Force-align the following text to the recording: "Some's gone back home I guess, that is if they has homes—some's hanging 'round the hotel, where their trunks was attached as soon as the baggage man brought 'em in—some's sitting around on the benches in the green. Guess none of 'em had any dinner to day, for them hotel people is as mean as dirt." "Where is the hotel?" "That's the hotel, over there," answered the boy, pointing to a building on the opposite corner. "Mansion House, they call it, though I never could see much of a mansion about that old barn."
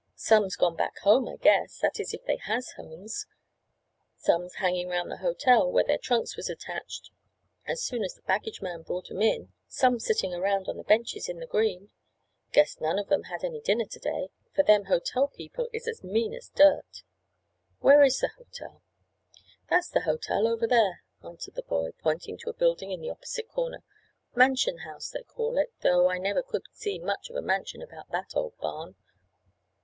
"Some's 0.15 0.55
gone 0.55 0.75
back 0.75 0.97
home 1.03 1.29
I 1.29 1.35
guess, 1.35 1.77
that 1.81 1.99
is 1.99 2.11
if 2.11 2.25
they 2.25 2.37
has 2.37 2.71
homes—some's 2.71 4.55
hanging 4.55 4.87
'round 4.87 5.11
the 5.11 5.17
hotel, 5.17 5.71
where 5.71 5.83
their 5.83 5.99
trunks 5.99 6.35
was 6.35 6.49
attached 6.49 7.11
as 7.67 7.83
soon 7.83 8.03
as 8.03 8.15
the 8.15 8.23
baggage 8.23 8.63
man 8.63 8.81
brought 8.81 9.11
'em 9.11 9.21
in—some's 9.21 10.03
sitting 10.03 10.33
around 10.33 10.67
on 10.67 10.77
the 10.77 10.83
benches 10.83 11.29
in 11.29 11.37
the 11.37 11.45
green. 11.45 11.91
Guess 12.51 12.79
none 12.81 12.97
of 12.97 13.11
'em 13.11 13.25
had 13.25 13.43
any 13.43 13.61
dinner 13.61 13.85
to 13.85 13.99
day, 13.99 14.29
for 14.55 14.63
them 14.63 14.85
hotel 14.85 15.27
people 15.27 15.69
is 15.71 15.87
as 15.87 16.03
mean 16.03 16.33
as 16.33 16.49
dirt." 16.49 17.03
"Where 17.77 18.01
is 18.01 18.17
the 18.21 18.29
hotel?" 18.35 18.81
"That's 19.69 19.89
the 19.91 20.01
hotel, 20.01 20.47
over 20.47 20.65
there," 20.65 21.03
answered 21.23 21.53
the 21.53 21.61
boy, 21.61 21.91
pointing 22.01 22.39
to 22.39 22.49
a 22.49 22.53
building 22.53 22.91
on 22.91 23.01
the 23.01 23.11
opposite 23.11 23.49
corner. 23.49 23.83
"Mansion 24.33 24.79
House, 24.79 25.11
they 25.11 25.21
call 25.21 25.59
it, 25.59 25.71
though 25.83 26.09
I 26.09 26.17
never 26.17 26.41
could 26.41 26.63
see 26.71 26.97
much 26.97 27.29
of 27.29 27.35
a 27.35 27.41
mansion 27.43 27.83
about 27.83 28.09
that 28.09 28.31
old 28.33 28.57
barn." 28.57 28.95